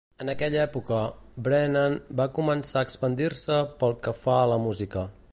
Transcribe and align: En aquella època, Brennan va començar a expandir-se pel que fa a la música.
En 0.23 0.29
aquella 0.31 0.61
època, 0.67 1.01
Brennan 1.47 1.97
va 2.21 2.27
començar 2.37 2.79
a 2.81 2.87
expandir-se 2.87 3.59
pel 3.83 3.95
que 4.07 4.15
fa 4.23 4.39
a 4.47 4.49
la 4.55 4.59
música. 4.69 5.05